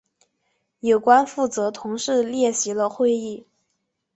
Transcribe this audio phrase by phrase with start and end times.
[0.79, 3.45] 有关负责同志列席了会议。